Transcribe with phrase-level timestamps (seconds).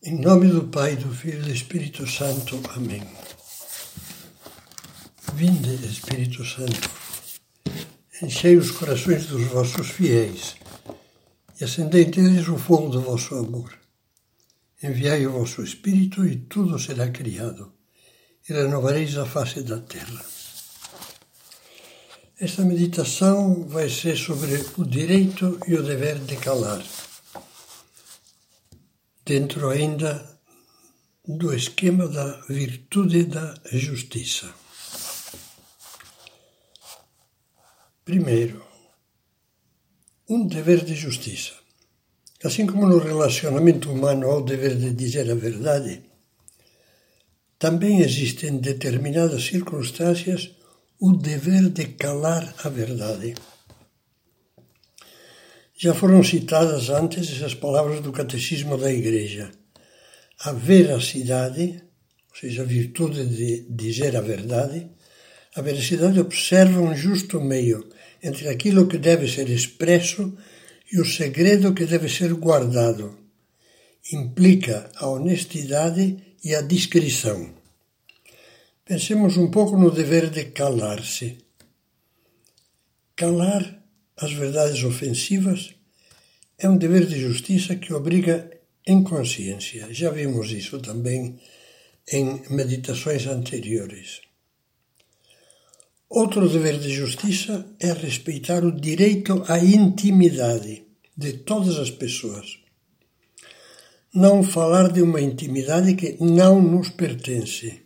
[0.00, 2.60] Em nome do Pai, do Filho e do Espírito Santo.
[2.76, 3.02] Amém.
[5.34, 6.88] Vinde, Espírito Santo,
[8.22, 10.54] enchei os corações dos vossos fiéis
[11.60, 13.76] e acendei neles o fogo do vosso amor.
[14.80, 17.72] Enviai o vosso Espírito e tudo será criado,
[18.48, 20.24] e renovareis a face da terra.
[22.38, 26.84] Esta meditação vai ser sobre o direito e o dever de calar
[29.28, 30.40] dentro ainda
[31.26, 34.48] do esquema da virtude da justiça.
[38.06, 38.64] Primeiro,
[40.26, 41.52] um dever de justiça.
[42.42, 46.02] Assim como no relacionamento humano há o dever de dizer a verdade,
[47.58, 50.52] também existe em determinadas circunstâncias
[50.98, 53.34] o dever de calar a verdade.
[55.80, 59.48] Já foram citadas antes essas palavras do Catecismo da Igreja.
[60.40, 61.80] A veracidade,
[62.30, 64.90] ou seja, a virtude de dizer a verdade,
[65.54, 67.88] a veracidade observa um justo meio
[68.20, 70.36] entre aquilo que deve ser expresso
[70.92, 73.16] e o segredo que deve ser guardado.
[74.12, 77.54] Implica a honestidade e a discrição.
[78.84, 81.38] Pensemos um pouco no dever de calar-se.
[83.14, 83.78] Calar
[84.20, 85.74] as verdades ofensivas
[86.58, 88.50] é um dever de justiça que obriga
[88.86, 89.86] em consciência.
[89.92, 91.38] Já vimos isso também
[92.10, 94.20] em meditações anteriores.
[96.08, 100.84] Outro dever de justiça é respeitar o direito à intimidade
[101.16, 102.58] de todas as pessoas.
[104.14, 107.82] Não falar de uma intimidade que não nos pertence.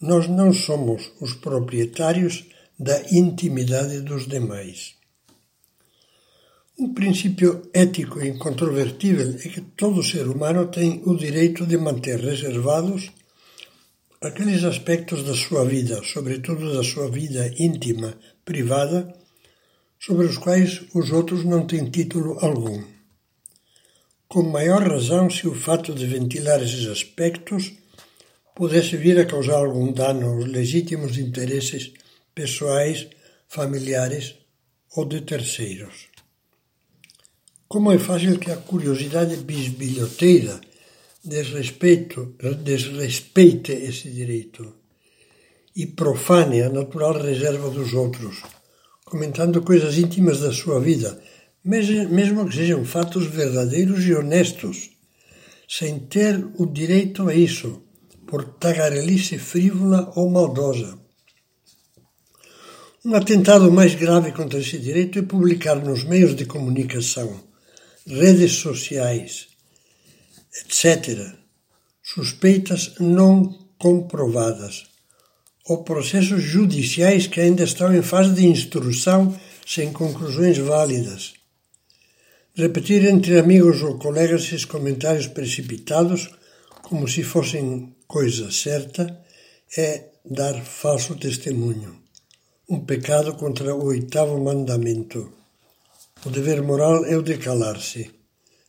[0.00, 2.44] Nós não somos os proprietários
[2.78, 4.97] da intimidade dos demais.
[6.80, 13.10] Um princípio ético incontrovertível é que todo ser humano tem o direito de manter reservados
[14.20, 19.12] aqueles aspectos da sua vida, sobretudo da sua vida íntima, privada,
[19.98, 22.80] sobre os quais os outros não têm título algum.
[24.28, 27.72] Com maior razão se o fato de ventilar esses aspectos
[28.54, 31.92] pudesse vir a causar algum dano aos legítimos interesses
[32.32, 33.08] pessoais,
[33.48, 34.36] familiares
[34.94, 36.07] ou de terceiros.
[37.68, 40.58] Como é fácil que a curiosidade bisbilhoteira
[41.22, 42.34] desrespeito,
[42.64, 44.72] desrespeite esse direito
[45.76, 48.42] e profane a natural reserva dos outros,
[49.04, 51.20] comentando coisas íntimas da sua vida,
[51.62, 54.88] mesmo que sejam fatos verdadeiros e honestos,
[55.68, 57.82] sem ter o direito a isso,
[58.26, 60.98] por tagarelice frívola ou maldosa.
[63.04, 67.46] Um atentado mais grave contra esse direito é publicar nos meios de comunicação
[68.08, 69.48] redes sociais,
[70.60, 71.34] etc.,
[72.02, 74.86] suspeitas não comprovadas,
[75.66, 81.34] ou processos judiciais que ainda estão em fase de instrução sem conclusões válidas.
[82.54, 86.30] Repetir entre amigos ou colegas esses comentários precipitados,
[86.82, 89.22] como se fossem coisa certa,
[89.76, 92.02] é dar falso testemunho,
[92.68, 95.37] um pecado contra o oitavo mandamento.
[96.26, 98.10] O dever moral é o de calar-se.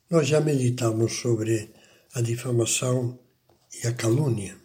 [0.07, 1.71] Nós já meditamos sobre
[2.13, 3.17] a difamação
[3.81, 4.55] e a calúnia.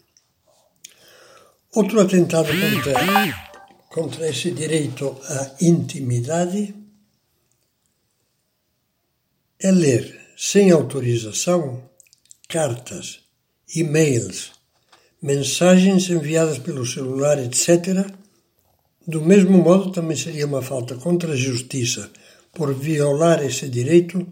[1.75, 6.75] Outro atentado contra, contra esse direito à intimidade
[9.59, 11.89] é ler, sem autorização,
[12.47, 13.21] cartas,
[13.75, 14.53] e-mails,
[15.23, 18.07] mensagens enviadas pelo celular, etc.
[19.09, 22.13] Do mesmo modo, também seria uma falta contra a justiça
[22.55, 24.27] por violar esse direito,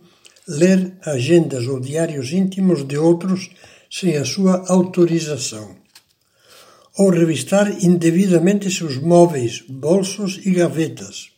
[0.47, 3.51] ler agendas ou diários íntimos de outros
[3.91, 5.77] sem a sua autorização,
[6.97, 11.31] ou revistar indevidamente seus móveis, bolsos e gavetas,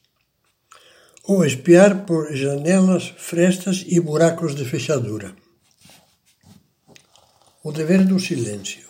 [1.25, 5.34] ou espiar por janelas, frestas e buracos de fechadura.
[7.62, 8.85] O dever do silêncio.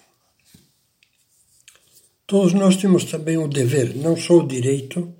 [2.27, 5.15] Todos nós temos também o dever, não só o direito,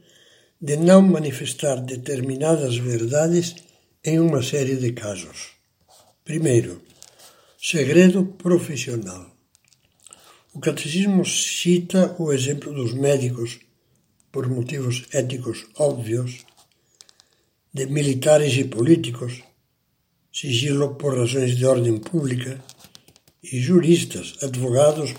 [0.61, 3.57] de não manifestar determinadas verdades
[4.05, 5.53] em uma série de casos.
[6.25, 6.83] Primeiro,
[7.61, 9.31] segredo profissional.
[10.55, 13.59] O catecismo cita o exemplo dos médicos,
[14.31, 16.45] por motivos éticos óbvios,
[17.73, 19.43] de militares e políticos,
[20.33, 22.63] sigilo por razões de ordem pública,
[23.43, 25.13] e juristas, advogados,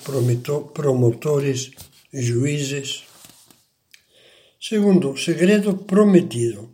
[0.74, 1.72] promotores,
[2.12, 3.04] juízes,
[4.68, 6.72] Segundo, segredo prometido.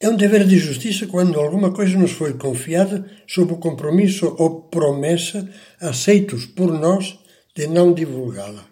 [0.00, 4.62] É um dever de justiça quando alguma coisa nos foi confiada sob o compromisso ou
[4.62, 5.46] promessa
[5.78, 7.18] aceitos por nós
[7.54, 8.64] de não divulgá-la.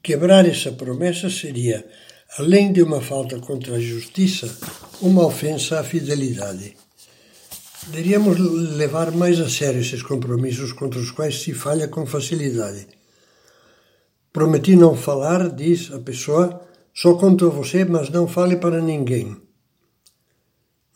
[0.00, 1.84] Quebrar essa promessa seria,
[2.38, 4.46] além de uma falta contra a justiça,
[5.00, 6.76] uma ofensa à fidelidade.
[7.88, 8.38] Deveríamos
[8.76, 12.86] levar mais a sério esses compromissos contra os quais se falha com facilidade.
[14.32, 16.62] Prometi não falar, diz a pessoa,
[16.94, 19.36] só conto a você, mas não fale para ninguém.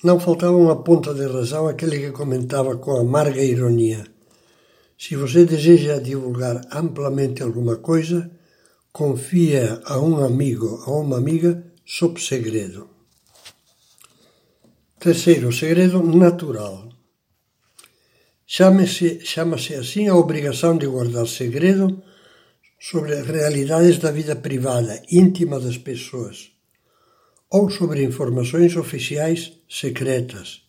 [0.02, 4.06] Não faltava uma ponta de razão aquele que comentava com amarga ironia.
[4.98, 8.30] Se você deseja divulgar amplamente alguma coisa,
[8.90, 12.88] confia a um amigo, a uma amiga, sob segredo.
[14.98, 16.88] Terceiro, segredo natural.
[18.46, 22.02] Chama-se chama assim a obrigação de guardar segredo
[22.88, 26.52] sobre realidades da vida privada, íntima das pessoas,
[27.50, 30.62] ou sobre informações oficiais secretas,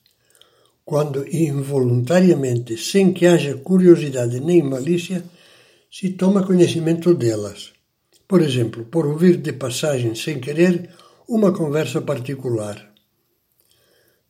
[0.83, 5.23] quando involuntariamente, sem que haja curiosidade nem malícia,
[5.91, 7.71] se toma conhecimento delas.
[8.27, 10.89] Por exemplo, por ouvir de passagem, sem querer,
[11.29, 12.93] uma conversa particular.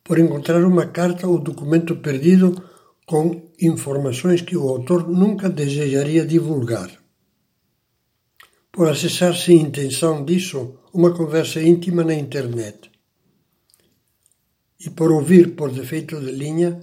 [0.04, 2.62] Por encontrar uma carta ou documento perdido
[3.06, 6.97] com informações que o autor nunca desejaria divulgar.
[8.78, 12.88] Por acessar sem intenção disso uma conversa íntima na internet
[14.78, 16.78] e por ouvir por defeito de linha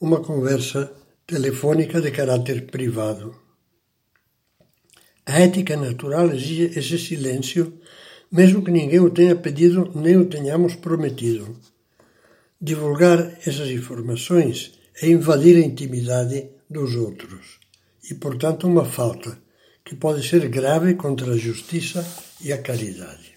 [0.00, 0.92] uma conversa
[1.26, 3.34] telefônica de caráter privado.
[5.26, 7.80] A ética natural exige esse silêncio,
[8.30, 11.58] mesmo que ninguém o tenha pedido nem o tenhamos prometido.
[12.60, 17.58] Divulgar essas informações é invadir a intimidade dos outros
[18.08, 19.49] e, portanto, uma falta
[19.84, 22.06] que pode ser grave contra a justiça
[22.40, 23.34] e a caridade.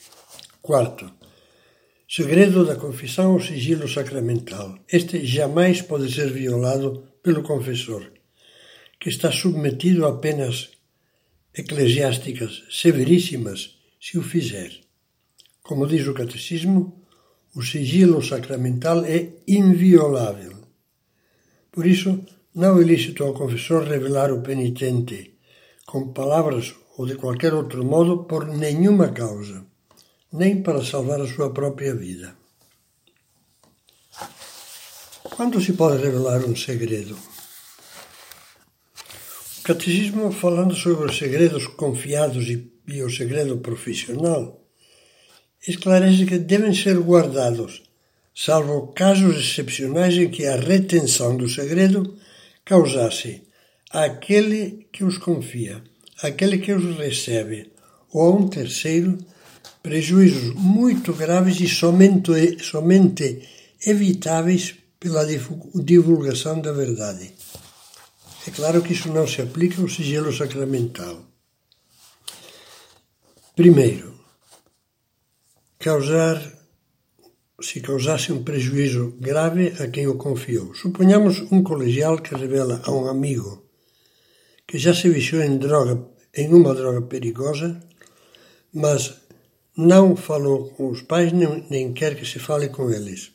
[0.62, 1.12] Quarto,
[2.16, 4.78] Segredo da confissão ou sigilo sacramental.
[4.88, 8.12] Este jamais pode ser violado pelo confessor,
[9.00, 10.69] que está submetido a penas
[11.56, 14.72] eclesiásticas severíssimas se o fizer.
[15.63, 17.04] Como diz o Catecismo,
[17.56, 20.54] o sigilo sacramental é inviolável.
[21.72, 22.24] Por isso,
[22.54, 25.32] não é lícito ao confessor revelar o penitente
[25.85, 29.65] com palavras ou de qualquer outro modo por nenhuma causa
[30.33, 32.35] nem para salvar a sua própria vida.
[35.35, 37.15] Quando se pode revelar um segredo?
[39.59, 44.59] O catecismo, falando sobre os segredos confiados e, e o segredo profissional,
[45.65, 47.83] esclarece que devem ser guardados,
[48.35, 52.18] salvo casos excepcionais em que a retenção do segredo
[52.65, 53.47] causasse
[53.94, 55.84] àquele que os confia,
[56.24, 57.72] àquele que os recebe,
[58.12, 59.18] ou a um terceiro
[59.84, 63.48] prejuízos muito graves e somente, somente
[63.86, 65.25] evitáveis pela
[65.75, 67.31] divulgação da verdade.
[68.48, 71.24] É claro que isso não se aplica ao sigilo sacramental.
[73.56, 74.13] Primeiro,
[75.78, 76.42] causar,
[77.62, 80.74] se causasse um prejuízo grave a quem o confiou.
[80.74, 83.62] Suponhamos um colegial que revela a um amigo
[84.68, 86.06] que já se viciou em droga,
[86.36, 87.80] em uma droga perigosa,
[88.74, 89.13] mas
[89.75, 93.31] não falou com os pais, nem, nem quer que se fale com eles.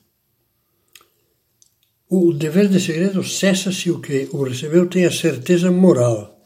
[2.10, 6.38] O dever de segredo cessa se o que o recebeu tem a certeza moral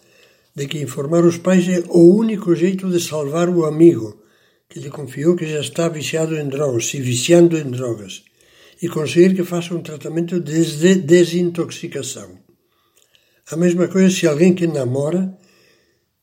[0.55, 4.23] de que informar os pais é o único jeito de salvar o amigo
[4.69, 8.25] que lhe confiou que já está viciado em drogas, se viciando em drogas,
[8.81, 12.39] e conseguir que faça um tratamento de desintoxicação.
[13.51, 15.37] A mesma coisa se alguém que namora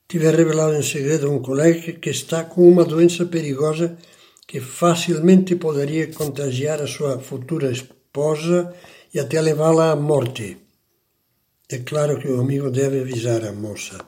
[0.07, 3.97] tiver revelado em segredo a um colega que está com uma doença perigosa
[4.47, 8.73] que facilmente poderia contagiar a sua futura esposa
[9.13, 10.57] e até levá-la à morte.
[11.69, 13.99] É claro que o amigo deve avisar a moça.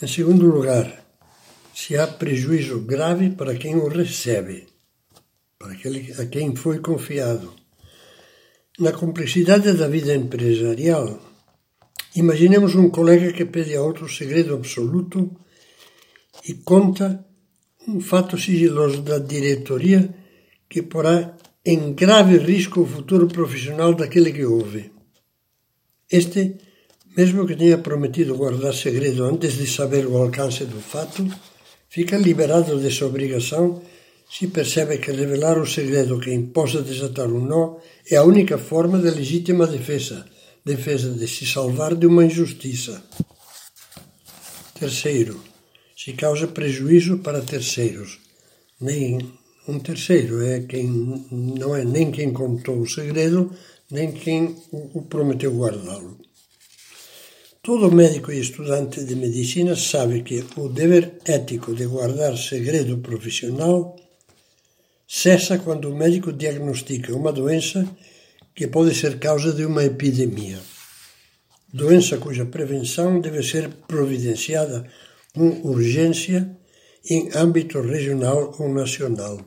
[0.00, 1.04] Em segundo lugar,
[1.74, 4.68] se há prejuízo grave para quem o recebe,
[5.58, 7.59] para aquele a quem foi confiado.
[8.80, 11.06] Na complexidade da vida empresarial,
[12.14, 15.30] Imaginemos um colega que pede a outro segredo absoluto
[16.44, 17.24] e conta
[17.86, 20.12] um fato sigiloso da diretoria
[20.68, 24.90] que porá em grave risco o futuro profissional daquele que ouve.
[26.10, 26.56] Este,
[27.16, 31.24] mesmo que tenha prometido guardar segredo antes de saber o alcance do fato,
[31.88, 33.80] fica liberado dessa obrigação
[34.34, 38.98] se percebe que revelar o segredo que impossa desatar um nó é a única forma
[38.98, 40.24] de legítima defesa
[40.64, 43.02] defesa de se salvar de uma injustiça.
[44.78, 45.42] Terceiro,
[45.96, 48.18] se causa prejuízo para terceiros,
[48.80, 49.18] nem
[49.68, 50.86] Um terceiro é quem
[51.30, 53.52] não é nem quem contou o segredo,
[53.90, 56.18] nem quem o prometeu guardá-lo.
[57.62, 63.96] Todo médico e estudante de medicina sabe que o dever ético de guardar segredo profissional
[65.12, 67.84] cessa quando o médico diagnostica uma doença
[68.54, 70.60] que pode ser causa de uma epidemia.
[71.74, 74.88] Doença cuja prevenção deve ser providenciada
[75.34, 76.56] com urgência
[77.10, 79.40] em âmbito regional ou nacional.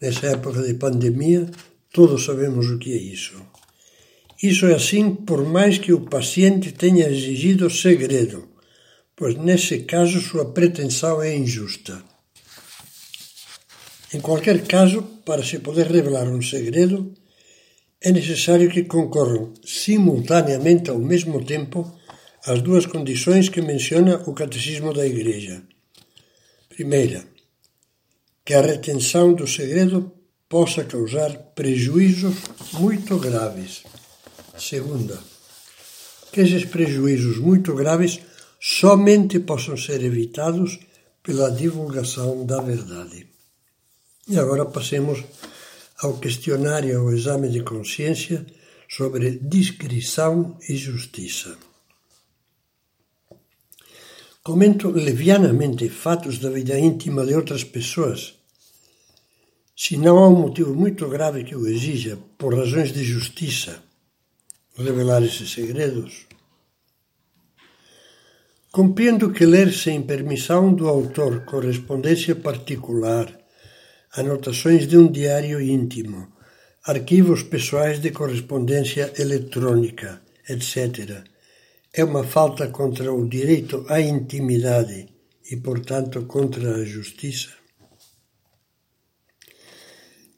[0.00, 1.50] Nessa época de pandemia,
[1.92, 3.36] todos sabemos o que é isso.
[4.42, 8.48] Isso é assim por mais que o paciente tenha exigido segredo,
[9.14, 12.02] pois nesse caso sua pretensão é injusta.
[14.12, 17.14] Em qualquer caso, para se poder revelar um segredo,
[18.02, 21.96] é necessário que concorram simultaneamente ao mesmo tempo
[22.44, 25.62] as duas condições que menciona o Catecismo da Igreja.
[26.68, 27.24] Primeira,
[28.44, 30.10] que a retenção do segredo
[30.48, 32.34] possa causar prejuízos
[32.72, 33.84] muito graves.
[34.58, 35.20] Segunda,
[36.32, 38.18] que esses prejuízos muito graves
[38.60, 40.80] somente possam ser evitados
[41.22, 43.29] pela divulgação da verdade.
[44.30, 45.24] E agora passemos
[45.98, 48.46] ao questionário ao exame de consciência
[48.88, 51.58] sobre discrição e justiça.
[54.40, 58.34] Comento levianamente fatos da vida íntima de outras pessoas,
[59.76, 63.82] se não há um motivo muito grave que o exija, por razões de justiça,
[64.76, 66.28] revelar esses segredos.
[68.70, 73.39] Compreendo que ler sem permissão do autor correspondência particular,
[74.16, 76.32] anotações de um diário íntimo,
[76.84, 81.24] arquivos pessoais de correspondência eletrônica, etc.,
[81.92, 85.08] é uma falta contra o direito à intimidade
[85.50, 87.50] e, portanto, contra a justiça?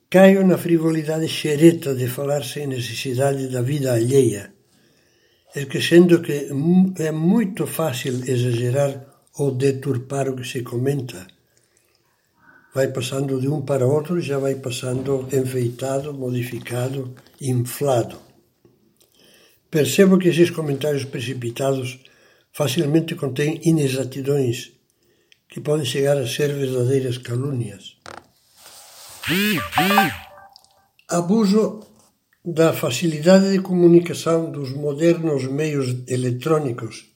[0.08, 4.54] Caio na frivolidade xereta de falar sem necessidade da vida alheia,
[5.54, 6.48] esquecendo que
[6.98, 8.92] é muito fácil exagerar
[9.38, 11.26] ou deturpar o que se comenta.
[12.74, 18.18] Vai passando de um para outro já vai passando enfeitado, modificado, inflado.
[19.70, 22.00] Percebo que esses comentários precipitados
[22.52, 24.72] facilmente contêm inexatidões
[25.48, 27.96] que podem chegar a ser verdadeiras calúnias.
[31.08, 31.80] Abuso
[32.44, 37.06] da facilidade de comunicação dos modernos meios eletrônicos,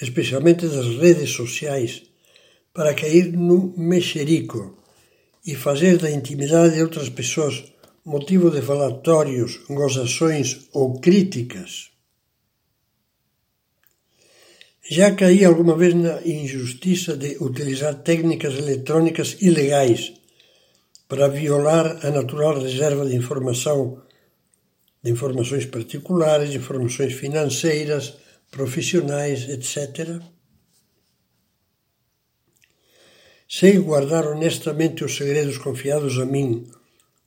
[0.00, 2.02] especialmente das redes sociais,
[2.74, 4.76] para cair no mexerico
[5.46, 7.72] e fazer da intimidade de outras pessoas
[8.04, 11.90] motivo de falatórios, gozações ou críticas.
[14.90, 20.12] Já caí alguma vez na injustiça de utilizar técnicas eletrônicas ilegais
[21.08, 24.02] para violar a natural reserva de informação,
[25.02, 28.14] de informações particulares, informações financeiras,
[28.50, 30.20] profissionais, etc.
[33.48, 36.66] Sei guardar honestamente os segredos confiados a mim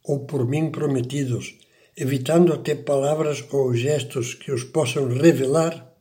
[0.04, 1.56] ou por mim prometidos,
[1.96, 5.96] evitando até palavras ou gestos que os possam revelar?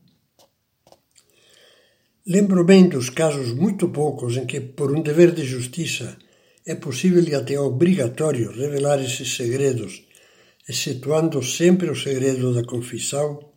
[2.26, 6.16] Lembro bem dos casos muito poucos em que, por um dever de justiça,
[6.66, 10.02] é possível e até obrigatório revelar esses segredos,
[10.68, 13.55] excetuando sempre o segredo da confissão.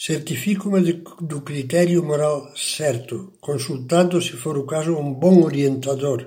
[0.00, 6.20] Certifico-me do critério moral certo, consultando, se for o caso, um bom orientador,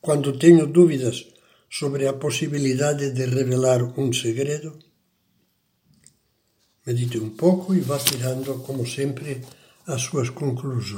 [0.00, 1.26] quando tenho dúvidas
[1.68, 4.78] sobre a possibilidade de revelar um segredo.
[6.86, 9.42] Medite um pouco e vá tirando, como sempre,
[9.86, 10.94] as suas conclusões.